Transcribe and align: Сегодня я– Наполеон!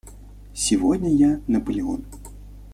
Сегодня 0.55 1.13
я– 1.13 1.41
Наполеон! 1.47 2.03